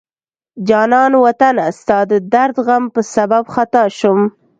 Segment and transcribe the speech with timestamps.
[0.67, 4.19] جانان وطنه ستا د درد غم په سبب خطا شم